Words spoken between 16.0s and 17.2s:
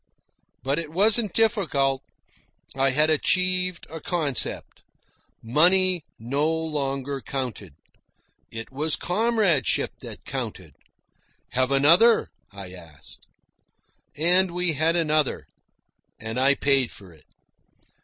and I paid for